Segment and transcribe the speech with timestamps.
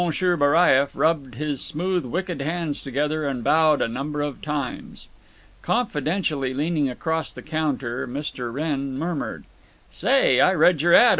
[0.01, 5.07] Baraieff rubbed his smooth wicked hands together and bowed a number of times.
[5.61, 8.51] Confidentially leaning across the counter, Mr.
[8.51, 9.43] Wrenn murmured:
[9.91, 11.09] "Say, I read your ad.